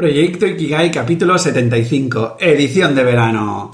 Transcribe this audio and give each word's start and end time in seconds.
Proyecto 0.00 0.46
Ikigai 0.46 0.90
capítulo 0.90 1.36
75, 1.36 2.38
edición 2.40 2.94
de 2.94 3.04
verano. 3.04 3.70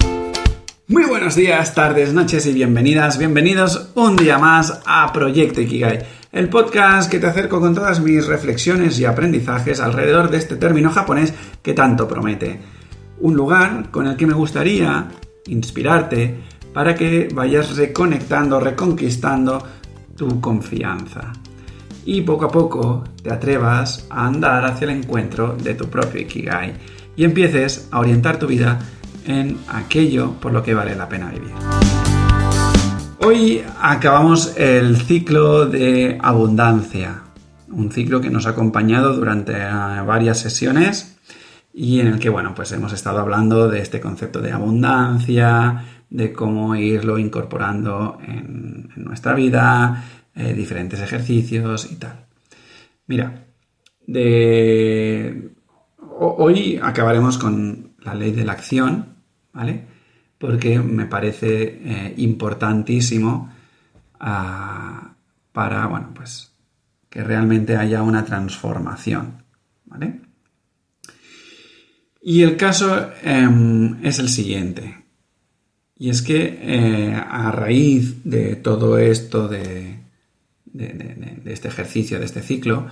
Muy 0.89 1.05
buenos 1.05 1.35
días, 1.35 1.73
tardes, 1.73 2.13
noches 2.13 2.45
y 2.47 2.51
bienvenidas, 2.51 3.17
bienvenidos 3.17 3.91
un 3.95 4.17
día 4.17 4.37
más 4.37 4.81
a 4.85 5.13
Proyecto 5.13 5.61
Ikigai, 5.61 6.05
el 6.33 6.49
podcast 6.49 7.09
que 7.09 7.19
te 7.19 7.27
acerco 7.27 7.61
con 7.61 7.73
todas 7.73 8.01
mis 8.01 8.27
reflexiones 8.27 8.99
y 8.99 9.05
aprendizajes 9.05 9.79
alrededor 9.79 10.29
de 10.29 10.39
este 10.39 10.57
término 10.57 10.91
japonés 10.91 11.33
que 11.61 11.73
tanto 11.73 12.09
promete. 12.09 12.59
Un 13.21 13.33
lugar 13.33 13.89
con 13.89 14.05
el 14.07 14.17
que 14.17 14.27
me 14.27 14.33
gustaría 14.33 15.07
inspirarte 15.45 16.41
para 16.73 16.93
que 16.93 17.29
vayas 17.33 17.77
reconectando, 17.77 18.59
reconquistando 18.59 19.65
tu 20.17 20.41
confianza 20.41 21.31
y 22.07 22.21
poco 22.21 22.45
a 22.45 22.49
poco 22.49 23.03
te 23.21 23.31
atrevas 23.31 24.07
a 24.09 24.25
andar 24.25 24.63
hacia 24.63 24.85
el 24.85 24.91
encuentro 24.91 25.57
de 25.61 25.73
tu 25.73 25.89
propio 25.89 26.21
Ikigai 26.21 26.73
y 27.17 27.25
empieces 27.25 27.89
a 27.91 27.99
orientar 27.99 28.39
tu 28.39 28.47
vida 28.47 28.79
en 29.25 29.57
aquello 29.67 30.31
por 30.39 30.53
lo 30.53 30.63
que 30.63 30.73
vale 30.73 30.95
la 30.95 31.09
pena 31.09 31.29
vivir. 31.29 31.51
Hoy 33.19 33.61
acabamos 33.81 34.53
el 34.55 34.95
ciclo 34.95 35.65
de 35.65 36.17
abundancia, 36.21 37.23
un 37.69 37.91
ciclo 37.91 38.21
que 38.21 38.29
nos 38.29 38.47
ha 38.47 38.51
acompañado 38.51 39.13
durante 39.13 39.51
varias 39.51 40.39
sesiones 40.39 41.17
y 41.73 41.99
en 41.99 42.07
el 42.07 42.19
que, 42.19 42.29
bueno, 42.29 42.55
pues 42.55 42.71
hemos 42.71 42.93
estado 42.93 43.19
hablando 43.19 43.67
de 43.67 43.81
este 43.81 43.99
concepto 43.99 44.39
de 44.39 44.53
abundancia, 44.53 45.83
de 46.09 46.31
cómo 46.31 46.73
irlo 46.77 47.17
incorporando 47.17 48.17
en, 48.25 48.91
en 48.95 49.03
nuestra 49.03 49.33
vida, 49.33 50.05
eh, 50.37 50.53
diferentes 50.53 50.99
ejercicios 51.01 51.91
y 51.91 51.95
tal. 51.95 52.25
Mira, 53.07 53.45
de... 54.05 55.51
hoy 55.97 56.79
acabaremos 56.81 57.37
con 57.37 57.93
la 58.01 58.13
ley 58.13 58.31
de 58.31 58.45
la 58.45 58.53
acción, 58.53 59.15
¿vale? 59.51 59.85
Porque 60.37 60.79
me 60.79 61.07
parece 61.07 61.81
eh, 61.83 62.13
importantísimo 62.17 63.51
ah, 64.19 65.15
para, 65.51 65.87
bueno, 65.87 66.11
pues 66.13 66.51
que 67.09 67.23
realmente 67.23 67.75
haya 67.75 68.03
una 68.03 68.23
transformación, 68.23 69.43
¿vale? 69.85 70.21
Y 72.21 72.43
el 72.43 72.57
caso 72.57 73.09
em, 73.23 74.05
es 74.05 74.19
el 74.19 74.29
siguiente. 74.29 75.05
Y 75.97 76.09
es 76.09 76.21
que 76.21 76.59
eh, 76.61 77.15
a 77.15 77.51
raíz 77.51 78.23
de 78.23 78.55
todo 78.57 78.99
esto 78.99 79.47
de, 79.47 80.06
de, 80.73 81.41
este 81.45 81.67
ejercicio, 81.67 82.19
de 82.19 82.25
este 82.25 82.41
ciclo, 82.41 82.87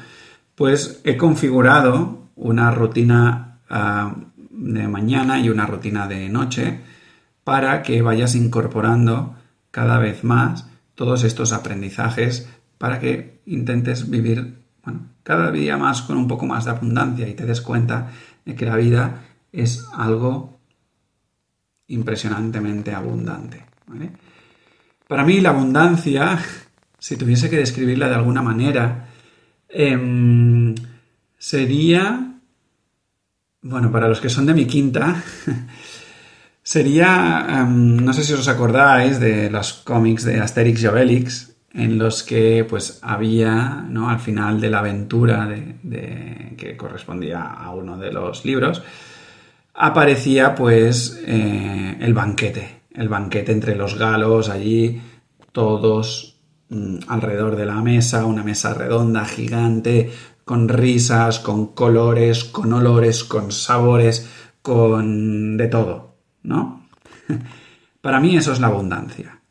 pues 0.55 1.01
he 1.03 1.17
configurado 1.17 2.29
una 2.35 2.71
rutina 2.71 3.59
ah, 3.69 4.15
de 4.37 4.87
mañana 4.87 5.39
y 5.39 5.49
una 5.49 5.65
rutina 5.65 6.07
de 6.07 6.29
noche 6.29 6.79
para 7.43 7.83
que 7.83 8.01
vayas 8.01 8.35
incorporando 8.35 9.35
cada 9.71 9.99
vez 9.99 10.23
más 10.23 10.67
todos 10.95 11.23
estos 11.23 11.53
aprendizajes 11.53 12.49
para 12.77 12.99
que 12.99 13.41
intentes 13.45 14.09
vivir 14.09 14.63
cada 15.23 15.51
día 15.51 15.77
más 15.77 16.03
con 16.03 16.17
un 16.17 16.27
poco 16.27 16.45
más 16.45 16.65
de 16.65 16.71
abundancia 16.71 17.27
y 17.27 17.33
te 17.33 17.45
des 17.45 17.61
cuenta 17.61 18.11
de 18.45 18.55
que 18.55 18.65
la 18.65 18.75
vida 18.75 19.23
es 19.51 19.85
algo 19.93 20.59
impresionantemente 21.87 22.93
abundante. 22.93 23.65
Para 25.07 25.23
mí 25.23 25.41
la 25.41 25.49
abundancia 25.49 26.39
si 27.05 27.17
tuviese 27.17 27.51
que 27.51 27.57
describirla 27.57 28.09
de 28.09 28.15
alguna 28.15 28.41
manera, 28.41 29.09
em, 29.69 30.73
sería, 31.37 32.33
bueno, 33.61 33.91
para 33.91 34.07
los 34.07 34.19
que 34.19 34.27
son 34.27 34.47
de 34.47 34.55
mi 34.55 34.65
quinta, 34.65 35.23
sería, 36.63 37.45
em, 37.47 37.97
no 38.03 38.11
sé 38.11 38.23
si 38.23 38.33
os 38.33 38.47
acordáis 38.47 39.19
de 39.19 39.51
los 39.51 39.73
cómics 39.85 40.23
de 40.23 40.39
Asterix 40.39 40.81
y 40.81 40.87
Obelix, 40.87 41.55
en 41.75 41.99
los 41.99 42.23
que 42.23 42.65
pues 42.67 42.97
había, 43.03 43.85
¿no? 43.87 44.09
Al 44.09 44.19
final 44.19 44.59
de 44.59 44.71
la 44.71 44.79
aventura 44.79 45.45
de, 45.45 46.55
que 46.57 46.75
correspondía 46.75 47.43
a 47.43 47.69
uno 47.69 47.99
de 47.99 48.11
los 48.11 48.43
libros, 48.45 48.81
aparecía 49.75 50.55
pues 50.55 51.21
eh, 51.23 51.97
el 51.99 52.15
banquete, 52.15 52.81
el 52.95 53.09
banquete 53.09 53.51
entre 53.51 53.75
los 53.75 53.95
galos 53.95 54.49
allí, 54.49 54.99
todos 55.51 56.34
Mm, 56.69 56.97
alrededor 57.07 57.55
de 57.55 57.65
la 57.65 57.81
mesa, 57.81 58.25
una 58.25 58.43
mesa 58.43 58.73
redonda, 58.73 59.23
gigante, 59.25 60.11
con 60.43 60.67
risas, 60.67 61.39
con 61.39 61.67
colores, 61.73 62.43
con 62.45 62.73
olores, 62.73 63.23
con 63.23 63.51
sabores, 63.51 64.27
con 64.63 65.57
de 65.57 65.67
todo, 65.67 66.15
¿no? 66.41 66.87
Para 68.01 68.19
mí 68.19 68.35
eso 68.35 68.51
es 68.51 68.59
la 68.59 68.67
abundancia, 68.67 69.41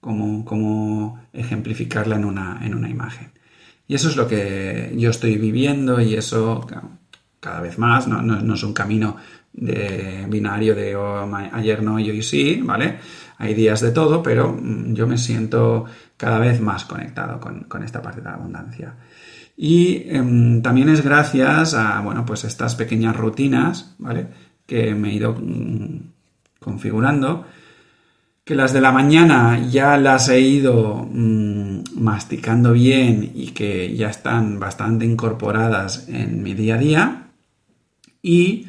como, 0.00 0.44
como 0.44 1.20
ejemplificarla 1.32 2.16
en 2.16 2.24
una, 2.24 2.60
en 2.62 2.74
una 2.74 2.88
imagen. 2.88 3.32
Y 3.88 3.94
eso 3.94 4.08
es 4.08 4.16
lo 4.16 4.28
que 4.28 4.92
yo 4.96 5.10
estoy 5.10 5.36
viviendo 5.36 6.00
y 6.00 6.14
eso 6.14 6.66
cada 7.40 7.60
vez 7.60 7.78
más, 7.78 8.06
no, 8.06 8.22
no, 8.22 8.54
es 8.54 8.62
un 8.62 8.72
camino 8.72 9.16
de 9.52 10.26
binario 10.28 10.74
de 10.74 10.96
oh, 10.96 11.30
ayer 11.52 11.82
no 11.82 11.98
y 11.98 12.10
hoy 12.10 12.22
sí, 12.22 12.60
¿vale? 12.62 12.98
Hay 13.38 13.54
días 13.54 13.80
de 13.80 13.90
todo, 13.90 14.22
pero 14.22 14.52
mm, 14.52 14.94
yo 14.94 15.06
me 15.06 15.18
siento 15.18 15.84
cada 16.16 16.38
vez 16.38 16.60
más 16.60 16.84
conectado 16.84 17.40
con, 17.40 17.82
esta 17.82 18.02
parte 18.02 18.20
de 18.20 18.26
la 18.26 18.34
abundancia. 18.34 18.94
Y 19.56 20.04
em, 20.08 20.62
también 20.62 20.88
es 20.88 21.02
gracias 21.02 21.74
a, 21.74 22.00
bueno, 22.00 22.24
pues 22.26 22.44
estas 22.44 22.74
pequeñas 22.74 23.16
rutinas, 23.16 23.94
¿vale? 23.98 24.28
Que 24.66 24.94
me 24.94 25.10
he 25.10 25.14
ido 25.14 25.34
mm, 25.34 26.00
configurando, 26.60 27.46
que 28.44 28.54
las 28.54 28.72
de 28.72 28.80
la 28.80 28.92
mañana 28.92 29.58
ya 29.68 29.96
las 29.96 30.28
he 30.28 30.40
ido 30.40 31.08
mm, 31.10 31.82
masticando 31.96 32.72
bien 32.72 33.32
y 33.34 33.48
que 33.48 33.96
ya 33.96 34.10
están 34.10 34.60
bastante 34.60 35.04
incorporadas 35.06 36.08
en 36.08 36.42
mi 36.42 36.54
día 36.54 36.74
a 36.74 36.78
día. 36.78 37.26
Y 38.22 38.68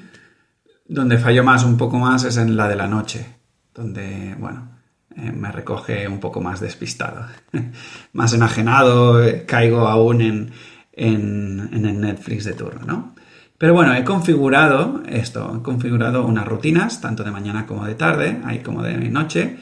donde 0.88 1.18
fallo 1.18 1.44
más, 1.44 1.64
un 1.64 1.78
poco 1.78 1.98
más, 1.98 2.24
es 2.24 2.38
en 2.38 2.56
la 2.56 2.68
de 2.68 2.76
la 2.76 2.88
noche, 2.88 3.35
donde, 3.76 4.36
bueno, 4.40 4.70
eh, 5.18 5.32
me 5.32 5.52
recoge 5.52 6.08
un 6.08 6.20
poco 6.20 6.42
más 6.42 6.62
despistado. 6.62 7.26
más 8.14 8.34
enajenado, 8.34 9.24
eh, 9.24 9.46
caigo 9.46 9.88
aún 9.88 10.22
en, 10.22 10.52
en, 10.94 11.86
el 11.86 12.00
Netflix 12.00 12.46
de 12.46 12.54
turno, 12.54 12.86
¿no? 12.86 13.16
Pero 13.58 13.74
bueno, 13.74 13.94
he 13.94 14.04
configurado 14.04 15.04
esto, 15.08 15.58
he 15.60 15.64
configurado 15.64 16.26
unas 16.26 16.46
rutinas, 16.46 17.00
tanto 17.00 17.24
de 17.24 17.32
mañana 17.32 17.66
como 17.66 17.86
de 17.86 17.96
tarde, 17.96 18.42
ahí 18.44 18.60
como 18.60 18.82
de 18.84 18.98
noche, 19.10 19.58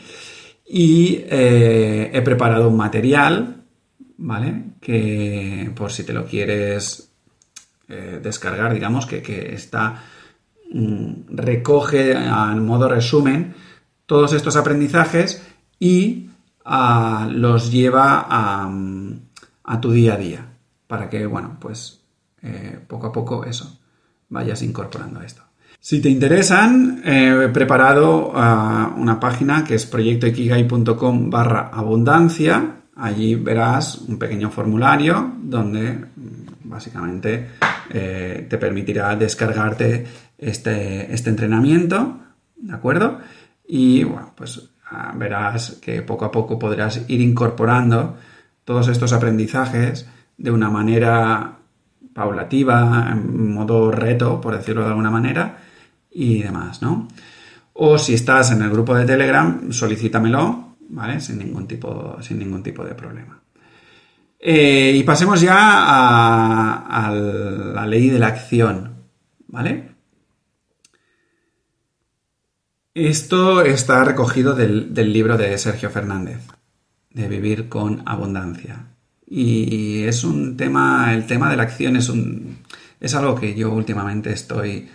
y 0.65 1.23
eh, 1.29 2.09
he 2.11 2.21
preparado 2.21 2.69
un 2.69 2.77
material, 2.77 3.63
¿vale? 4.17 4.63
Que 4.79 5.71
por 5.75 5.91
si 5.91 6.03
te 6.03 6.13
lo 6.13 6.25
quieres 6.25 7.09
descargar, 8.23 8.73
digamos, 8.73 9.05
que, 9.05 9.21
que 9.21 9.53
está, 9.53 10.01
mm, 10.73 11.27
recoge 11.35 12.15
al 12.15 12.59
modo 12.61 12.89
resumen 12.89 13.53
todos 14.05 14.33
estos 14.33 14.55
aprendizajes 14.55 15.43
y 15.79 16.29
ah, 16.65 17.27
los 17.31 17.71
lleva 17.71 18.25
a, 18.29 19.81
tu 19.81 19.91
día 19.91 20.13
a 20.13 20.17
día 20.17 20.45
para 20.87 21.09
que, 21.09 21.25
bueno, 21.25 21.57
pues 21.59 22.01
eh, 22.41 22.79
poco 22.87 23.07
a 23.07 23.11
poco 23.11 23.45
eso, 23.45 23.79
vayas 24.29 24.61
incorporando 24.61 25.21
esto. 25.21 25.43
Si 25.79 26.01
te 26.01 26.09
interesan, 26.09 27.01
he 27.03 27.49
preparado 27.49 28.31
ah, 28.33 28.93
una 28.95 29.19
página 29.19 29.65
que 29.65 29.75
es 29.75 29.85
proyectoikigai.com 29.85 31.29
barra 31.29 31.69
abundancia. 31.73 32.77
Allí 32.95 33.35
verás 33.35 33.97
un 33.97 34.17
pequeño 34.17 34.49
formulario 34.49 35.33
donde 35.41 35.93
mm, 35.93 36.69
básicamente 36.69 37.49
eh, 37.89 38.47
te 38.49 38.57
permitirá 38.57 39.15
descargarte 39.15 40.05
este, 40.37 41.13
este 41.13 41.29
entrenamiento, 41.29 42.17
¿de 42.55 42.73
acuerdo? 42.73 43.19
Y 43.75 44.03
bueno, 44.03 44.31
pues 44.35 44.69
ah, 44.91 45.11
verás 45.15 45.79
que 45.81 46.03
poco 46.03 46.25
a 46.25 46.31
poco 46.31 46.59
podrás 46.59 47.05
ir 47.07 47.21
incorporando 47.21 48.15
todos 48.63 48.87
estos 48.87 49.11
aprendizajes 49.13 50.07
de 50.37 50.51
una 50.51 50.69
manera 50.69 51.57
paulativa, 52.13 53.09
en 53.11 53.51
modo 53.51 53.89
reto, 53.89 54.39
por 54.39 54.55
decirlo 54.55 54.83
de 54.83 54.89
alguna 54.89 55.09
manera, 55.09 55.57
y 56.11 56.43
demás, 56.43 56.83
¿no? 56.83 57.07
O 57.73 57.97
si 57.97 58.13
estás 58.13 58.51
en 58.51 58.61
el 58.61 58.69
grupo 58.69 58.93
de 58.93 59.05
Telegram, 59.05 59.71
solicítamelo, 59.71 60.75
¿vale? 60.89 61.19
Sin 61.19 61.39
ningún 61.39 61.65
tipo, 61.65 62.21
sin 62.21 62.37
ningún 62.37 62.61
tipo 62.61 62.85
de 62.85 62.93
problema. 62.93 63.41
Eh, 64.39 64.91
y 64.95 65.01
pasemos 65.01 65.41
ya 65.41 65.55
a 65.57 67.11
la 67.11 67.87
ley 67.87 68.11
de 68.11 68.19
la 68.19 68.27
acción, 68.27 68.93
¿vale? 69.47 69.92
Esto 72.95 73.63
está 73.63 74.03
recogido 74.03 74.53
del, 74.53 74.93
libro 74.93 75.35
de 75.35 75.57
Sergio 75.57 75.89
Fernández, 75.89 76.41
de 77.09 77.27
Vivir 77.27 77.67
con 77.67 78.03
Abundancia. 78.05 78.85
Y 79.25 80.03
es 80.03 80.23
un 80.23 80.55
tema, 80.57 81.11
el 81.15 81.25
tema 81.25 81.49
de 81.49 81.57
la 81.57 81.63
acción 81.63 81.95
es 81.97 83.15
algo 83.15 83.33
que 83.33 83.55
yo 83.55 83.73
últimamente 83.73 84.31
estoy 84.31 84.89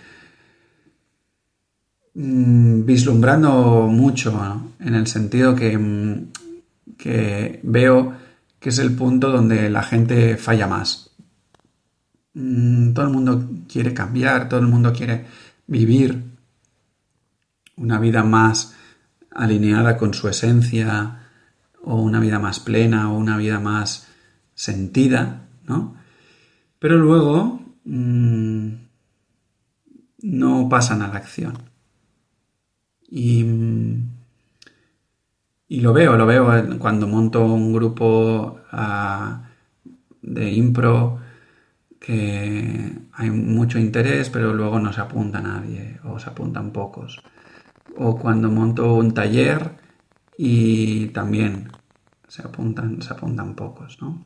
mm, 2.15 2.85
vislumbrando 2.85 3.89
mucho, 3.89 4.75
en 4.79 4.95
el 4.95 5.09
sentido 5.09 5.57
que, 5.57 5.77
mm, 5.77 6.33
que 6.97 7.59
veo 7.65 8.13
que 8.61 8.69
es 8.69 8.79
el 8.79 8.95
punto 8.95 9.31
donde 9.33 9.71
la 9.71 9.83
gente 9.83 10.37
falla 10.37 10.69
más. 10.69 11.11
Mm, 12.35 12.93
todo 12.93 13.07
el 13.07 13.13
mundo 13.13 13.51
quiere 13.69 13.93
cambiar, 13.93 14.49
todo 14.49 14.61
el 14.61 14.69
mundo 14.69 14.93
quiere 14.93 15.25
vivir 15.67 16.28
una 17.79 17.99
vida 17.99 18.23
más 18.25 18.77
alineada 19.31 19.97
con 19.97 20.15
su 20.15 20.29
esencia, 20.29 21.19
o 21.83 22.03
una 22.03 22.21
vida 22.21 22.39
más 22.39 22.61
plena, 22.61 23.13
o 23.13 23.17
una 23.17 23.37
vida 23.37 23.61
más 23.61 24.09
sentida, 24.55 25.49
¿no? 25.67 25.97
Pero 26.79 26.99
luego 26.99 27.61
mm, 27.85 28.69
no 30.23 30.69
pasan 30.69 31.03
a 31.03 31.09
la 31.09 31.17
acción. 31.17 31.59
Y, 33.11 33.45
y, 35.69 35.81
lo 35.81 35.93
veo, 35.93 36.17
lo 36.17 36.27
veo 36.27 36.79
cuando 36.79 37.07
monto 37.07 37.45
un 37.47 37.73
grupo 37.73 38.61
ah, 38.71 39.49
de 40.21 40.53
impro 40.53 41.21
que 41.99 42.93
hay 43.13 43.31
mucho 43.31 43.79
interés, 43.79 44.31
pero 44.31 44.53
luego 44.53 44.79
no 44.79 44.93
se 44.93 45.01
apunta 45.01 45.41
nadie 45.41 45.99
o 46.05 46.19
se 46.19 46.31
apuntan 46.31 46.71
pocos. 46.73 47.23
O 48.01 48.17
cuando 48.17 48.49
monto 48.51 48.95
un 48.95 49.13
taller 49.13 49.77
y 50.37 51.09
también 51.09 51.73
se 52.29 52.43
apuntan, 52.43 53.03
se 53.03 53.13
apuntan 53.13 53.57
pocos, 53.57 54.01
¿no? 54.01 54.25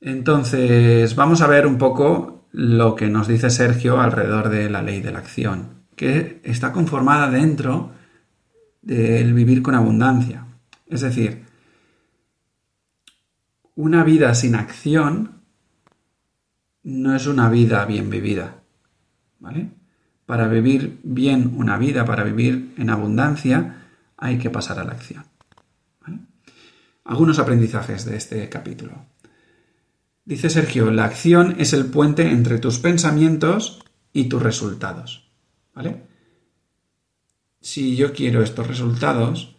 Entonces, 0.00 1.16
vamos 1.16 1.40
a 1.40 1.46
ver 1.46 1.66
un 1.66 1.78
poco 1.78 2.46
lo 2.52 2.94
que 2.94 3.08
nos 3.08 3.28
dice 3.28 3.50
Sergio 3.50 4.00
alrededor 4.00 4.50
de 4.50 4.68
la 4.68 4.82
ley 4.82 5.00
de 5.00 5.10
la 5.10 5.18
acción, 5.18 5.86
que 5.96 6.40
está 6.44 6.72
conformada 6.72 7.30
dentro 7.30 7.92
del 8.82 9.32
vivir 9.32 9.62
con 9.62 9.74
abundancia. 9.74 10.46
Es 10.86 11.00
decir, 11.00 11.46
una 13.74 14.04
vida 14.04 14.34
sin 14.34 14.54
acción 14.54 15.42
no 16.82 17.14
es 17.14 17.26
una 17.26 17.48
vida 17.48 17.84
bien 17.84 18.10
vivida. 18.10 18.62
¿Vale? 19.40 19.77
Para 20.28 20.46
vivir 20.46 21.00
bien 21.04 21.54
una 21.56 21.78
vida, 21.78 22.04
para 22.04 22.22
vivir 22.22 22.74
en 22.76 22.90
abundancia, 22.90 23.86
hay 24.18 24.36
que 24.36 24.50
pasar 24.50 24.78
a 24.78 24.84
la 24.84 24.92
acción. 24.92 25.24
Algunos 27.02 27.38
aprendizajes 27.38 28.04
de 28.04 28.18
este 28.18 28.46
capítulo. 28.50 29.06
Dice 30.26 30.50
Sergio, 30.50 30.90
la 30.90 31.06
acción 31.06 31.56
es 31.58 31.72
el 31.72 31.86
puente 31.86 32.30
entre 32.30 32.58
tus 32.58 32.78
pensamientos 32.78 33.82
y 34.12 34.24
tus 34.24 34.42
resultados. 34.42 35.30
¿Vale? 35.74 36.02
Si 37.62 37.96
yo 37.96 38.12
quiero 38.12 38.42
estos 38.42 38.66
resultados, 38.66 39.56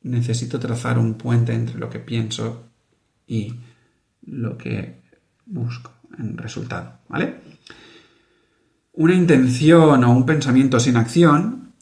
necesito 0.00 0.58
trazar 0.58 0.98
un 0.98 1.18
puente 1.18 1.52
entre 1.52 1.78
lo 1.78 1.90
que 1.90 1.98
pienso 1.98 2.70
y 3.26 3.56
lo 4.22 4.56
que 4.56 5.02
busco 5.44 5.92
en 6.18 6.38
resultado. 6.38 7.00
¿Vale? 7.10 7.51
Una 8.92 9.14
intención 9.14 10.04
o 10.04 10.10
un 10.10 10.26
pensamiento 10.26 10.78
sin 10.78 10.96
acción 10.96 11.72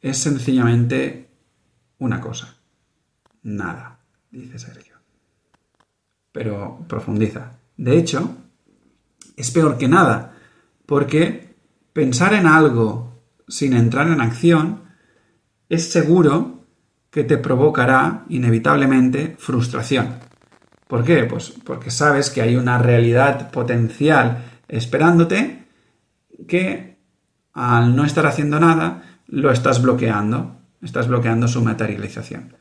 es 0.00 0.18
sencillamente 0.18 1.28
una 1.98 2.20
cosa. 2.20 2.56
Nada, 3.42 3.98
dice 4.30 4.58
Sergio 4.58 4.94
pero 6.34 6.84
profundiza. 6.88 7.52
De 7.76 7.96
hecho, 7.96 8.36
es 9.36 9.52
peor 9.52 9.78
que 9.78 9.86
nada, 9.86 10.32
porque 10.84 11.54
pensar 11.92 12.34
en 12.34 12.48
algo 12.48 13.22
sin 13.46 13.72
entrar 13.72 14.08
en 14.08 14.20
acción 14.20 14.82
es 15.68 15.92
seguro 15.92 16.64
que 17.12 17.22
te 17.22 17.38
provocará 17.38 18.24
inevitablemente 18.28 19.36
frustración. 19.38 20.16
¿Por 20.88 21.04
qué? 21.04 21.22
Pues 21.22 21.54
porque 21.64 21.92
sabes 21.92 22.30
que 22.30 22.42
hay 22.42 22.56
una 22.56 22.78
realidad 22.78 23.52
potencial 23.52 24.44
esperándote 24.66 25.63
que 26.46 26.98
al 27.52 27.94
no 27.94 28.04
estar 28.04 28.26
haciendo 28.26 28.60
nada 28.60 29.20
lo 29.26 29.50
estás 29.50 29.80
bloqueando, 29.80 30.60
estás 30.82 31.08
bloqueando 31.08 31.48
su 31.48 31.62
materialización. 31.62 32.56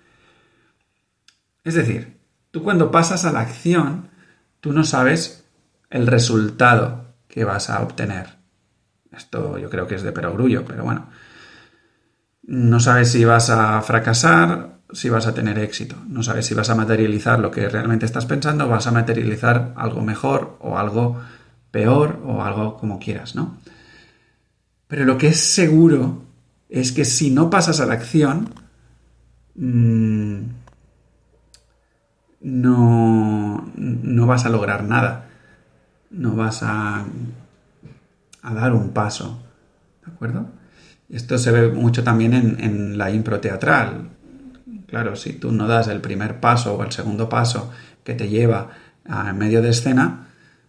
Es 1.64 1.75
decir, 1.75 2.14
Tú 2.54 2.62
cuando 2.62 2.92
pasas 2.92 3.25
a 3.25 3.31
la 3.31 3.40
acción, 3.40 4.10
tú 4.60 4.74
no 4.74 4.84
sabes 4.84 5.44
el 5.90 6.06
resultado 6.06 7.16
que 7.28 7.46
vas 7.46 7.72
a 7.72 7.81
obtener. 7.81 8.36
Esto 9.12 9.58
yo 9.58 9.72
creo 9.72 9.88
que 9.88 9.96
es 9.96 10.04
de 10.04 10.12
perogrullo, 10.12 10.64
pero 10.64 10.84
bueno. 10.84 11.10
No 12.44 12.80
sabes 12.80 13.12
si 13.12 13.26
vas 13.26 13.50
a 13.50 13.81
fracasar, 13.81 14.81
si 14.92 15.10
vas 15.10 15.26
a 15.26 15.34
tener 15.34 15.58
éxito. 15.58 15.96
No 16.08 16.22
sabes 16.22 16.46
si 16.46 16.54
vas 16.54 16.69
a 16.69 16.76
materializar 16.76 17.40
lo 17.40 17.50
que 17.50 17.68
realmente 17.68 18.06
estás 18.06 18.28
pensando, 18.28 18.69
vas 18.69 18.86
a 18.86 18.92
materializar 18.92 19.74
algo 19.76 20.04
mejor 20.04 20.58
o 20.60 20.78
algo 20.78 21.19
peor 21.72 22.22
o 22.24 22.44
algo 22.44 22.78
como 22.78 23.00
quieras, 23.00 23.34
¿no? 23.34 23.58
Pero 24.94 25.06
lo 25.06 25.18
que 25.18 25.30
es 25.30 25.40
seguro 25.40 26.22
es 26.69 26.92
que 26.92 27.04
si 27.04 27.31
no 27.31 27.50
pasas 27.50 27.80
a 27.80 27.88
la 27.88 27.95
acción, 27.95 28.54
mmm, 29.56 30.38
no, 32.42 33.72
no 33.75 34.28
vas 34.28 34.45
a 34.45 34.50
lograr 34.50 34.84
nada. 34.84 35.30
No 36.12 36.36
vas 36.36 36.62
a, 36.62 37.06
a 38.44 38.54
dar 38.54 38.74
un 38.74 38.92
paso. 38.92 39.42
¿De 40.06 40.12
acuerdo? 40.12 40.51
Esto 41.10 41.40
se 41.40 41.50
ve 41.50 41.69
mucho 41.69 42.04
también 42.04 42.36
en, 42.36 42.63
en 42.63 42.95
la 43.00 43.10
impro 43.10 43.40
teatral. 43.40 44.12
Claro, 44.86 45.16
si 45.16 45.34
tú 45.34 45.51
no 45.51 45.68
das 45.68 45.88
el 45.88 46.01
primer 46.01 46.40
paso 46.40 46.75
o 46.75 46.84
el 46.84 46.92
segundo 46.92 47.28
paso 47.30 47.72
que 48.04 48.13
te 48.13 48.30
lleva 48.30 48.69
a 49.10 49.34
medio 49.34 49.63
de 49.63 49.69
escena, 49.69 50.28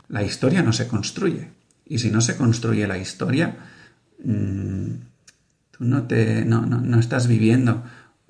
la 0.08 0.22
historia 0.22 0.62
no 0.62 0.72
se 0.72 0.88
construye. 0.88 1.50
Y 1.84 1.98
si 1.98 2.10
no 2.10 2.22
se 2.22 2.38
construye 2.38 2.86
la 2.86 2.96
historia, 2.96 3.56
mm, 4.22 4.90
tú 5.70 5.84
no, 5.84 6.06
te, 6.06 6.44
no, 6.44 6.66
no 6.66 7.00
estás 7.00 7.26
viviendo 7.26 7.82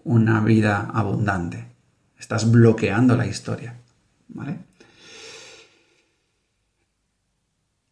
una 0.05 0.41
vida 0.41 0.91
abundante. 0.93 1.67
Estás 2.19 2.51
bloqueando 2.51 3.17
la 3.17 3.27
historia. 3.27 3.77
¿Vale? 4.29 4.59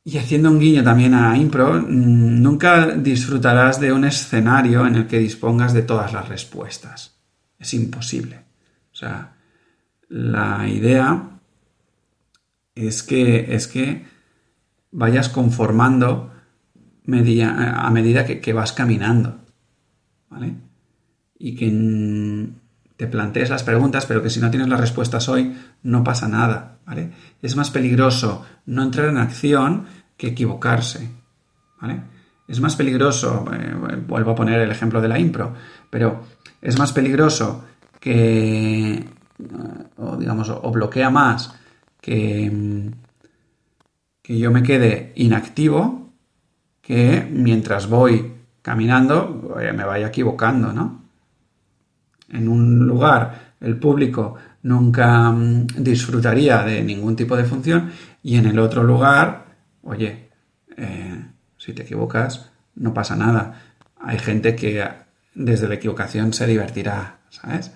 Y 0.04 0.18
haciendo 0.18 0.50
un 0.50 0.58
guiño 0.58 0.82
también 0.82 1.14
a 1.14 1.36
Impro, 1.36 1.74
mm, 1.74 2.42
nunca 2.42 2.88
disfrutarás 2.88 3.80
de 3.80 3.92
un 3.92 4.04
escenario 4.04 4.86
en 4.86 4.96
el 4.96 5.06
que 5.06 5.18
dispongas 5.18 5.72
de 5.72 5.82
todas 5.82 6.12
las 6.12 6.28
respuestas. 6.28 7.14
Es 7.58 7.72
imposible. 7.74 8.40
O 8.92 8.96
sea, 8.96 9.34
la 10.08 10.68
idea 10.68 11.30
es 12.74 13.02
que, 13.02 13.54
es 13.54 13.68
que 13.68 14.04
vayas 14.90 15.28
conformando 15.28 16.32
a 17.06 17.90
medida 17.90 18.24
que, 18.24 18.52
vas 18.52 18.72
caminando. 18.72 19.38
¿Vale? 20.30 20.54
Y 21.38 21.54
que 21.54 21.68
te 22.96 23.06
plantees 23.06 23.50
las 23.50 23.64
preguntas, 23.64 24.06
pero 24.06 24.22
que 24.22 24.30
si 24.30 24.40
no 24.40 24.50
tienes 24.50 24.68
las 24.68 24.80
respuestas 24.80 25.28
hoy, 25.28 25.56
no 25.82 26.04
pasa 26.04 26.28
nada, 26.28 26.78
¿vale? 26.86 27.10
Es 27.42 27.56
más 27.56 27.70
peligroso 27.70 28.44
no 28.66 28.82
entrar 28.82 29.08
en 29.08 29.18
acción 29.18 29.86
que 30.16 30.28
equivocarse, 30.28 31.10
¿vale? 31.80 32.00
Es 32.46 32.60
más 32.60 32.76
peligroso, 32.76 33.44
eh, 33.52 33.74
vuelvo 34.06 34.30
a 34.30 34.34
poner 34.34 34.60
el 34.60 34.70
ejemplo 34.70 35.00
de 35.00 35.08
la 35.08 35.18
impro, 35.18 35.54
pero 35.90 36.22
es 36.60 36.78
más 36.78 36.92
peligroso 36.92 37.64
que, 37.98 39.04
o 39.96 40.16
digamos, 40.16 40.48
o 40.50 40.70
bloquea 40.70 41.10
más 41.10 41.54
que, 42.00 42.90
que 44.22 44.38
yo 44.38 44.50
me 44.50 44.62
quede 44.62 45.12
inactivo 45.16 46.01
mientras 47.30 47.88
voy 47.88 48.32
caminando 48.62 49.54
me 49.56 49.84
vaya 49.84 50.08
equivocando, 50.08 50.72
¿no? 50.72 51.02
en 52.32 52.48
un 52.48 52.86
lugar 52.86 53.54
el 53.60 53.76
público 53.76 54.34
nunca 54.62 55.30
mm, 55.30 55.66
disfrutaría 55.78 56.62
de 56.62 56.82
ningún 56.82 57.14
tipo 57.14 57.36
de 57.36 57.44
función 57.44 57.92
y 58.22 58.36
en 58.36 58.46
el 58.46 58.58
otro 58.58 58.82
lugar, 58.82 59.46
oye, 59.82 60.30
eh, 60.76 61.24
si 61.58 61.72
te 61.72 61.82
equivocas, 61.82 62.50
no 62.76 62.92
pasa 62.94 63.14
nada. 63.16 63.62
Hay 64.00 64.18
gente 64.18 64.56
que 64.56 64.88
desde 65.34 65.68
la 65.68 65.74
equivocación 65.74 66.32
se 66.32 66.46
divertirá, 66.46 67.18
¿sabes? 67.30 67.72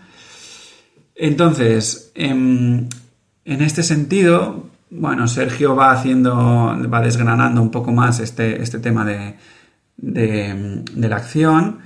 Entonces, 1.15 2.13
em, 2.15 2.89
en, 3.45 3.63
este 3.63 3.83
sentido, 3.83 4.69
bueno, 4.91 5.27
Sergio 5.27 5.75
va 5.75 5.93
haciendo, 5.93 6.35
va 6.35 7.01
desgranando 7.01 7.61
un 7.61 7.71
poco 7.71 7.93
más 7.93 8.21
este, 8.21 8.63
este 8.63 8.79
tema 8.79 9.05
de, 9.05 9.37
de, 9.97 11.09
la 11.09 11.17
acción 11.17 11.81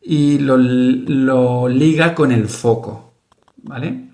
y 0.00 0.38
lo, 0.38 1.68
liga 1.68 2.14
con 2.14 2.32
el 2.32 2.48
foco, 2.48 3.14
¿vale? 3.62 4.10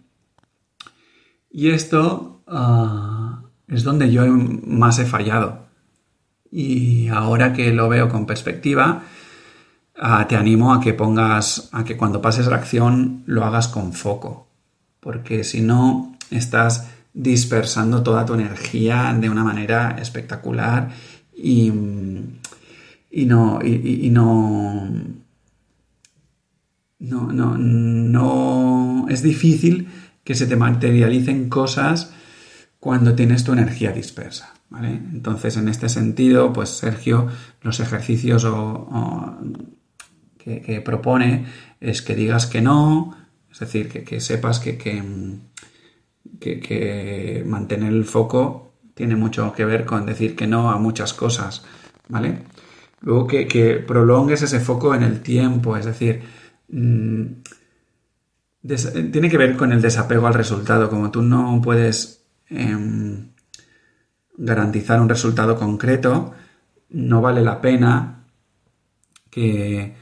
Y 1.51 1.71
esto 1.71 2.43
ah, 2.47 3.43
es 3.69 3.85
donde 3.85 4.11
yo 4.11 4.25
más 4.27 4.99
he 4.99 5.05
fallado, 5.05 5.67
Y 6.51 7.09
ahora 7.09 7.53
que 7.53 7.73
lo 7.73 7.89
veo 7.89 8.09
con 8.09 8.27
perspectiva, 8.27 9.03
ah, 9.97 10.27
te 10.29 10.37
animo 10.37 10.73
a 10.73 10.81
que 10.81 10.95
pongas, 10.95 11.69
a 11.73 11.85
que 11.85 11.97
cuando 11.97 12.23
pases 12.23 12.47
la 12.47 12.57
acción 12.57 13.23
lo 13.27 13.45
hagas 13.45 13.69
con 13.69 13.93
foco. 13.93 14.49
Porque 15.01 15.45
si 15.45 15.61
no, 15.61 16.17
estás 16.31 16.89
dispersando 17.15 18.03
toda 18.03 18.25
tu 18.25 18.35
energía 18.35 19.17
de 19.19 19.29
una 19.29 19.45
manera 19.45 19.97
espectacular 20.01 20.91
y, 21.37 21.71
no, 21.71 23.61
y, 23.63 24.09
no, 24.11 24.91
no, 26.99 27.33
no, 27.33 27.59
no, 27.59 29.07
es 29.09 29.23
difícil 29.23 29.89
que 30.25 30.35
se 30.35 30.47
te 30.47 30.57
materialicen 30.57 31.49
cosas 31.49 32.13
cuando 32.79 33.15
tienes 33.15 33.45
tu 33.45 33.53
energía 33.53 33.93
dispersa. 33.93 34.55
¿vale? 34.71 34.89
Entonces, 34.89 35.57
en 35.57 35.69
este 35.69 35.89
sentido, 35.89 36.53
pues 36.53 36.71
Sergio, 36.71 37.29
los 37.61 37.79
ejercicios 37.81 38.47
que, 40.39 40.81
propone 40.85 41.45
es 41.81 42.03
que 42.03 42.15
digas 42.15 42.47
que 42.47 42.63
no, 42.63 43.17
es 43.51 43.61
decir, 43.61 43.89
que, 43.89 44.21
sepas 44.21 44.59
que, 44.59 45.03
mantener 47.47 47.93
el 47.93 48.05
foco 48.05 48.73
tiene 48.95 49.17
mucho 49.17 49.53
que 49.53 49.65
ver 49.65 49.85
con 49.85 50.07
decir 50.07 50.37
que 50.37 50.47
no 50.47 50.71
a 50.71 50.79
muchas 50.79 51.13
cosas, 51.13 51.65
¿vale? 52.09 52.43
Luego 53.01 53.27
que, 53.27 53.85
prolongues 53.87 54.43
ese 54.43 54.61
foco 54.61 54.95
en 54.95 55.03
el 55.03 55.23
tiempo, 55.23 55.77
es 55.77 55.87
decir, 55.87 56.23
mm, 56.69 57.27
tiene 59.11 59.29
que 59.29 59.39
ver 59.39 59.57
con 59.57 59.73
el 59.73 59.83
desapego 59.83 60.27
al 60.27 60.35
resultado, 60.35 60.89
como 60.89 61.11
tú 61.11 61.23
no 61.23 61.61
puedes 61.63 62.25
em, 62.49 63.31
garantizar 64.37 65.01
un 65.01 65.09
resultado 65.09 65.57
concreto, 65.57 66.35
no 66.91 67.21
vale 67.21 67.43
la 67.43 67.61
pena 67.61 68.25
que, 69.31 69.95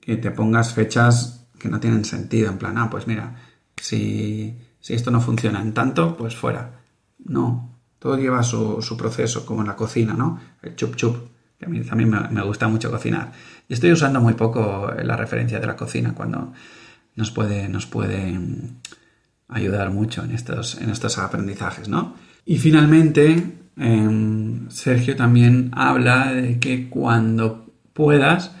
que 0.00 0.16
te 0.16 0.30
pongas 0.32 0.74
fechas 0.74 1.46
que 1.58 1.68
no 1.68 1.80
tienen 1.80 2.04
sentido, 2.04 2.50
en 2.50 2.58
plan, 2.58 2.78
ah, 2.78 2.88
pues 2.90 3.06
mira, 3.06 3.36
si 3.76 4.56
si 4.80 4.94
esto 4.94 5.10
no 5.10 5.20
funciona 5.20 5.60
en 5.60 5.74
tanto, 5.74 6.16
pues 6.16 6.36
fuera. 6.36 6.80
No, 7.18 7.78
todo 7.98 8.16
lleva 8.16 8.42
su, 8.42 8.96
proceso, 8.96 9.44
como 9.44 9.62
en 9.62 9.68
la 9.68 9.76
cocina, 9.76 10.14
¿no? 10.14 10.40
El 10.62 10.76
chup 10.76 10.96
chup, 10.96 11.16
que 11.58 11.66
a 11.66 11.68
mí 11.68 11.80
también 11.80 12.10
me, 12.30 12.42
gusta 12.42 12.68
mucho 12.68 12.90
cocinar. 12.90 13.32
Y 13.68 13.74
estoy 13.74 13.92
usando 13.92 14.20
muy 14.20 14.34
poco 14.34 14.92
la 15.02 15.16
referencia 15.16 15.58
de 15.58 15.66
la 15.66 15.76
cocina 15.76 16.14
cuando 16.14 16.52
nos 17.16 17.30
puede, 17.30 17.68
nos 17.68 17.86
puede 17.86 18.32
mm, 18.32 18.78
ayudar 19.48 19.90
mucho 19.90 20.24
en 20.24 20.30
estos, 20.30 20.80
en 20.80 20.90
estos 20.90 21.18
aprendizajes, 21.18 21.88
¿no? 21.88 22.14
Y 22.44 22.58
finalmente, 22.58 23.58
em, 23.76 24.70
Sergio 24.70 25.16
también 25.16 25.70
habla 25.72 26.32
de 26.32 26.60
que 26.60 26.88
cuando 26.88 27.66
puedas, 27.92 28.52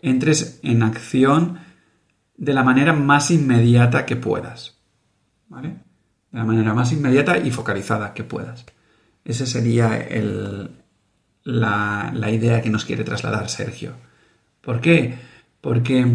entres 0.00 0.60
en 0.62 0.82
acción 0.82 1.58
de 2.36 2.52
la 2.52 2.62
manera 2.62 2.92
más 2.92 3.30
inmediata 3.30 4.04
que 4.04 4.16
puedas. 4.16 4.81
¿Vale? 5.52 5.68
De 6.30 6.38
la 6.38 6.44
manera 6.44 6.72
más 6.72 6.92
inmediata 6.92 7.36
y 7.36 7.50
focalizada 7.50 8.14
que 8.14 8.24
puedas. 8.24 8.64
Esa 9.22 9.44
sería 9.44 10.08
la, 11.44 12.30
idea 12.30 12.62
que 12.62 12.70
nos 12.70 12.86
quiere 12.86 13.04
trasladar 13.04 13.50
Sergio. 13.50 13.92
¿Por 14.62 14.80
qué? 14.80 15.14
Porque 15.60 16.06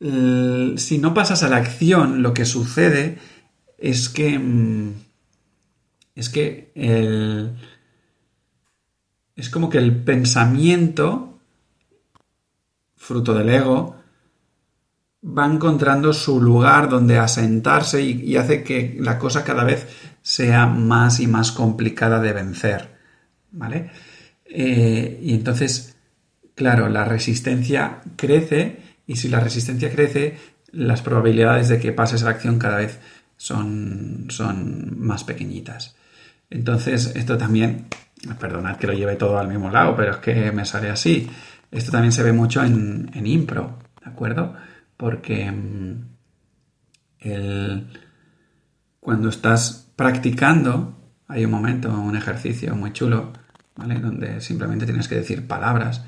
mm, 0.00 0.76
si 0.76 0.98
no 0.98 1.14
pasas 1.14 1.44
a 1.44 1.48
la 1.48 1.58
acción, 1.58 2.22
lo 2.22 2.34
que 2.34 2.44
sucede 2.44 3.18
es 3.78 4.08
que 4.08 4.38
mm, 4.38 4.94
es 6.16 6.28
que 6.28 6.72
el, 6.74 7.52
es 9.36 9.48
como 9.48 9.70
que 9.70 9.78
el 9.78 9.94
pensamiento 10.02 11.38
fruto 12.96 13.32
del 13.32 13.48
ego 13.48 14.01
va 15.24 15.46
encontrando 15.46 16.12
su 16.12 16.40
lugar 16.40 16.88
donde 16.88 17.18
asentarse 17.18 18.02
y, 18.02 18.36
hace 18.36 18.62
que 18.62 18.96
la 18.98 19.18
cosa 19.18 19.44
cada 19.44 19.64
vez 19.64 19.86
sea 20.20 20.66
más 20.66 21.20
y 21.20 21.26
más 21.26 21.52
complicada 21.52 22.20
de 22.20 22.32
vencer. 22.32 22.88
¿Vale? 23.52 23.90
Eh, 24.44 25.20
y 25.22 25.34
entonces, 25.34 25.96
claro, 26.54 26.88
la 26.88 27.04
resistencia 27.04 28.00
crece 28.16 28.78
y 29.06 29.16
si 29.16 29.28
la 29.28 29.40
resistencia 29.40 29.90
crece, 29.90 30.38
las 30.72 31.02
probabilidades 31.02 31.68
de 31.68 31.78
que 31.78 31.92
pases 31.92 32.22
a 32.22 32.26
la 32.26 32.30
acción 32.32 32.58
cada 32.58 32.78
vez 32.78 32.98
son, 33.36 34.26
son 34.28 34.98
más 34.98 35.24
pequeñitas. 35.24 35.94
Entonces, 36.50 37.12
esto 37.14 37.38
también, 37.38 37.86
perdonad 38.40 38.76
que 38.76 38.86
lo 38.86 38.92
lleve 38.92 39.16
todo 39.16 39.38
al 39.38 39.48
mismo 39.48 39.70
lado, 39.70 39.94
pero 39.96 40.12
es 40.12 40.16
que 40.18 40.50
me 40.52 40.64
sale 40.64 40.90
así. 40.90 41.30
Esto 41.70 41.92
también 41.92 42.12
se 42.12 42.22
ve 42.22 42.32
mucho 42.32 42.62
en, 42.62 43.10
en 43.14 43.26
impro, 43.26 43.78
¿de 44.04 44.10
acuerdo? 44.10 44.54
Porque 45.02 45.50
mm, 45.50 46.04
cuando 49.00 49.28
estás 49.30 49.90
practicando, 49.96 50.94
hay 51.26 51.44
un 51.44 51.50
momento, 51.50 51.90
un 51.90 52.16
ejercicio 52.16 52.76
muy 52.76 52.92
chulo, 52.92 53.32
¿vale? 53.74 53.98
Donde 53.98 54.40
simplemente 54.40 54.84
tienes 54.86 55.08
que 55.08 55.16
decir 55.16 55.48
palabras 55.48 56.04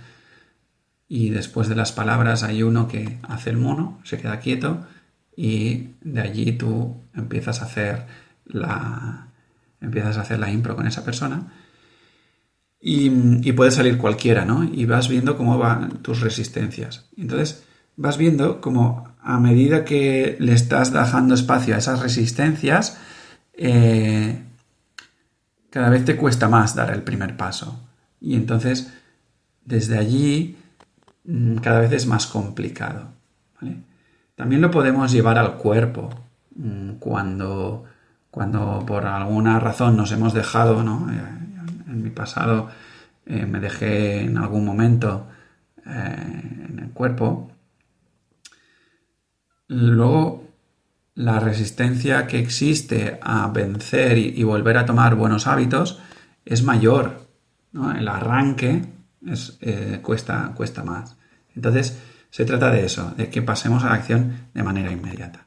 y 1.09 1.31
después 1.31 1.69
de 1.69 1.75
las 1.75 1.91
palabras 1.91 2.45
hay 2.45 2.63
uno 2.63 2.87
que 2.87 3.19
hace 3.25 3.51
el 3.51 3.57
mono, 3.57 4.01
se 4.05 4.17
queda 4.19 4.39
quieto 4.39 4.87
y 5.37 5.95
de 6.01 6.21
allí 6.21 6.53
tú 6.53 7.03
empiezas 7.17 7.63
a 7.63 7.65
hacer 7.65 8.07
la 8.45 9.27
empiezas 9.81 10.19
a 10.19 10.21
hacer 10.21 10.39
la 10.39 10.53
impro 10.53 10.77
con 10.77 10.87
esa 10.87 11.05
persona 11.05 11.53
y, 12.81 13.11
y 13.43 13.53
puede 13.55 13.73
salir 13.73 13.99
cualquiera, 13.99 14.45
¿no? 14.45 14.63
Y 14.63 14.87
vas 14.87 15.09
viendo 15.09 15.37
cómo 15.37 15.59
van 15.59 16.01
tus 16.01 16.21
resistencias. 16.21 17.09
Entonces, 17.17 17.65
vas 17.97 18.19
viendo 18.19 18.61
como 18.61 19.09
a 19.23 19.39
medida 19.41 19.85
que 19.85 20.37
le 20.39 20.53
estás 20.53 20.93
dejando 20.93 21.35
espacio 21.35 21.75
a 21.75 21.79
esas 21.79 22.01
resistencias, 22.01 22.99
eh, 23.55 24.43
cada 25.71 25.89
vez 25.89 26.05
te 26.05 26.17
cuesta 26.17 26.49
más 26.49 26.75
dar 26.75 26.91
el 26.91 27.03
primer 27.03 27.37
paso. 27.37 27.81
Y 28.21 28.37
entonces, 28.37 28.93
desde 29.65 29.99
allí, 29.99 30.57
mm, 31.25 31.57
cada 31.57 31.81
vez 31.81 31.93
es 31.93 32.07
más 32.07 32.27
complicado. 32.27 33.09
También 34.37 34.61
lo 34.61 34.71
podemos 34.71 35.13
llevar 35.13 35.39
al 35.39 35.57
cuerpo. 35.57 36.11
Mm, 36.57 36.95
cuando, 36.99 37.85
cuando 38.31 38.85
por 38.87 39.07
alguna 39.07 39.59
razón 39.59 39.97
nos 39.97 40.13
hemos 40.13 40.35
dejado, 40.35 40.83
¿no? 40.83 41.11
Eh, 41.11 41.21
en 41.89 42.03
mi 42.03 42.11
pasado 42.11 42.69
eh, 43.27 43.47
me 43.47 43.61
dejé 43.61 44.23
en 44.23 44.39
algún 44.39 44.65
momento 44.65 45.29
en 45.87 46.81
el 46.83 46.91
cuerpo, 46.91 47.51
Luego, 49.69 50.45
la 51.15 51.41
resistencia 51.41 52.27
que 52.27 52.39
existe 52.39 53.19
a 53.23 53.49
vencer 53.49 54.19
y, 54.19 54.43
volver 54.43 54.79
a 54.79 54.87
tomar 54.87 55.15
buenos 55.15 55.47
hábitos 55.47 56.01
es 56.45 56.63
mayor. 56.63 57.27
El 57.73 58.09
arranque 58.09 58.83
eh, 59.61 59.99
cuesta, 60.03 60.53
cuesta 60.55 60.85
más. 60.85 61.17
Entonces, 61.55 61.99
se 62.31 62.45
trata 62.45 62.71
de 62.71 62.85
eso, 62.85 63.13
de 63.17 63.31
que 63.31 63.43
pasemos 63.43 63.85
a 63.85 63.91
la 63.91 63.95
acción 63.95 64.49
de 64.53 64.63
manera 64.63 64.91
inmediata. 64.91 65.47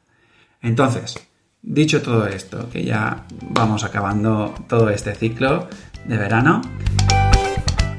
Entonces, 0.61 1.19
dicho 1.61 2.01
todo 2.01 2.27
esto, 2.27 2.69
que 2.69 2.83
ya 2.83 3.25
vamos 3.41 3.83
acabando 3.83 4.55
todo 4.67 4.89
este 4.89 5.13
ciclo 5.13 5.67
de 6.05 6.17
verano, 6.17 6.61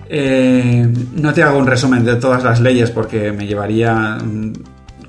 eh, 0.08 0.90
no 1.14 1.34
te 1.34 1.42
hago 1.42 1.58
un 1.58 1.66
resumen 1.66 2.02
de 2.04 2.16
todas 2.16 2.42
las 2.42 2.60
leyes 2.60 2.90
porque 2.90 3.30
me 3.30 3.46
llevaría 3.46 4.16
mm, 4.16 4.52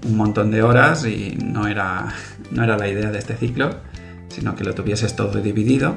un 0.05 0.17
montón 0.17 0.51
de 0.51 0.61
horas 0.61 1.05
y 1.05 1.37
no 1.43 1.67
era, 1.67 2.13
no 2.51 2.63
era 2.63 2.77
la 2.77 2.87
idea 2.87 3.11
de 3.11 3.19
este 3.19 3.35
ciclo, 3.35 3.69
sino 4.29 4.55
que 4.55 4.63
lo 4.63 4.73
tuvieses 4.73 5.15
todo 5.15 5.41
dividido. 5.41 5.95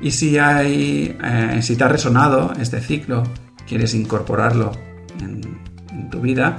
Y 0.00 0.12
si, 0.12 0.38
hay, 0.38 1.16
eh, 1.22 1.60
si 1.62 1.76
te 1.76 1.84
ha 1.84 1.88
resonado 1.88 2.52
este 2.58 2.80
ciclo, 2.80 3.24
quieres 3.66 3.94
incorporarlo 3.94 4.72
en, 5.20 5.60
tu 6.10 6.20
vida, 6.20 6.56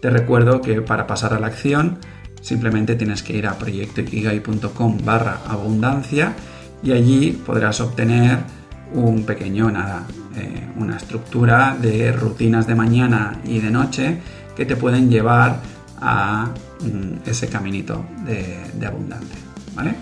te 0.00 0.10
recuerdo 0.10 0.60
que 0.60 0.82
para 0.82 1.06
pasar 1.06 1.32
a 1.32 1.40
la 1.40 1.46
acción 1.46 1.98
simplemente 2.42 2.96
tienes 2.96 3.22
que 3.22 3.34
ir 3.34 3.46
a 3.46 3.56
proyectoikigai.com 3.56 4.98
barra 5.04 5.40
abundancia 5.46 6.34
y 6.82 6.92
allí 6.92 7.32
podrás 7.32 7.80
obtener 7.80 8.38
un 8.92 9.24
pequeño, 9.24 9.70
nada, 9.70 10.06
eh, 10.36 10.68
una 10.76 10.96
estructura 10.96 11.76
de 11.80 12.12
rutinas 12.12 12.66
de 12.66 12.74
mañana 12.74 13.38
y 13.44 13.60
de 13.60 13.70
noche 13.70 14.18
que 14.56 14.66
te 14.66 14.76
pueden 14.76 15.08
llevar 15.08 15.60
a 16.00 16.50
mm, 16.80 17.28
ese 17.28 17.48
caminito 17.48 18.04
de, 18.24 18.86
abundancia. 18.86 19.38
¿Vale? 19.74 19.94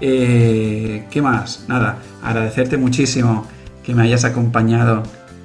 Eh, 0.00 1.06
¿Qué 1.10 1.22
más? 1.22 1.64
Nada, 1.68 1.98
agradecerte 2.22 2.76
muchísimo 2.76 3.46
que 3.82 3.94
me 3.94 4.02
hayas 4.02 4.24
acompañado 4.24 5.02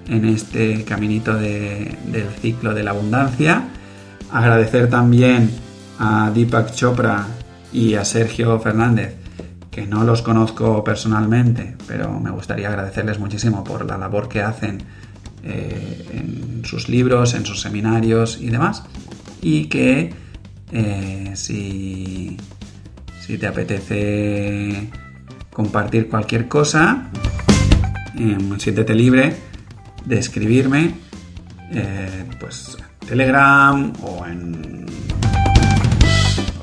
en 0.08 0.26
este 0.26 0.84
caminito 0.84 1.36
del 1.36 2.28
ciclo 2.42 2.74
de 2.74 2.84
la 2.84 2.92
abundancia. 2.92 3.64
Agradecer 4.32 4.90
también 4.90 5.52
a 6.00 6.32
Deepak 6.34 6.74
Chopra 6.74 7.28
y 7.72 7.96
a 7.96 8.06
Sergio 8.06 8.60
Fernández 8.60 9.16
que 9.72 9.80
que 9.80 9.88
no 9.88 10.04
los 10.04 10.22
conozco 10.22 10.84
personalmente, 10.84 11.78
pero 11.88 12.20
me 12.20 12.32
gustaría 12.32 12.68
agradecerles 12.68 13.18
muchísimo 13.18 13.64
por 13.64 13.86
la 13.86 13.98
labor 13.98 14.28
que 14.28 14.42
hacen 14.42 14.84
eh, 15.44 16.06
en 16.12 16.66
sus 16.66 16.90
libros, 16.90 17.34
en 17.34 17.46
sus 17.46 17.62
seminarios 17.62 18.40
y 18.42 18.50
demás. 18.50 18.84
Y 19.42 19.66
que 19.66 20.14
eh, 20.72 21.32
si, 21.36 22.38
si 23.26 23.38
te 23.38 23.48
apetece 23.48 24.90
compartir 25.52 26.10
cualquier 26.10 26.48
cosa, 26.48 27.10
em, 28.16 28.58
siéntete 28.60 28.94
libre 28.94 29.36
de 30.06 30.20
escribirme 30.20 30.94
eh, 31.72 32.26
pues 32.40 32.78
en 32.80 33.08
Telegram 33.08 33.94
o 34.02 34.26
en, 34.26 34.86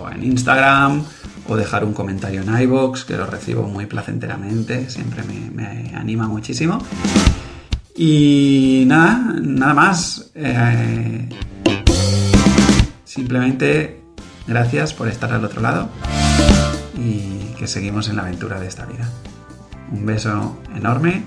o 0.00 0.10
en 0.10 0.24
Instagram 0.24 1.04
o 1.48 1.56
dejar 1.56 1.84
un 1.84 1.92
comentario 1.92 2.42
en 2.42 2.60
iBox 2.62 3.04
que 3.04 3.16
lo 3.16 3.26
recibo 3.26 3.64
muy 3.64 3.86
placenteramente, 3.86 4.90
siempre 4.90 5.22
me, 5.22 5.94
anima 5.94 6.26
muchísimo. 6.26 6.78
Y 7.96 8.84
nada, 8.86 9.36
nada 9.40 9.74
más. 9.74 10.30
Eh, 10.34 11.28
simplemente 13.16 14.02
gracias 14.46 14.92
por 14.92 15.08
estar 15.08 15.32
al 15.32 15.42
otro 15.42 15.62
lado 15.62 15.88
y 16.94 17.54
que 17.58 17.66
seguimos 17.66 18.10
en 18.10 18.16
la 18.16 18.22
aventura 18.22 18.60
de 18.60 18.66
esta 18.66 18.84
vida. 18.84 19.08
Un 19.90 20.04
beso 20.04 20.58
enorme 20.74 21.24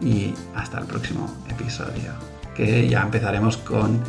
y 0.00 0.32
hasta 0.54 0.78
el 0.78 0.86
próximo 0.86 1.28
episodio, 1.50 2.12
que 2.54 2.88
ya 2.88 3.02
empezaremos 3.02 3.56
con 3.56 4.00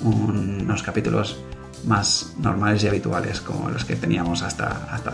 unos 0.00 0.82
capítulos 0.82 1.38
más 1.86 2.32
normales 2.38 2.82
y 2.82 2.88
habituales 2.88 3.42
como 3.42 3.68
los 3.68 3.84
que 3.84 3.96
teníamos 3.96 4.42
hasta, 4.42 4.88
hasta 4.90 5.12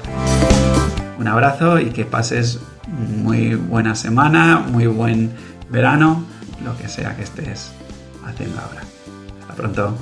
Un 1.18 1.26
abrazo 1.26 1.80
y 1.80 1.90
que 1.90 2.04
pases 2.04 2.60
muy 2.86 3.56
buena 3.56 3.96
semana, 3.96 4.60
muy 4.60 4.86
buen 4.86 5.32
verano, 5.68 6.24
lo 6.64 6.76
que 6.78 6.88
sea 6.88 7.16
que 7.16 7.24
estés 7.24 7.72
haciendo 8.24 8.60
ahora. 8.60 8.82
Hasta 9.40 9.54
pronto. 9.54 9.98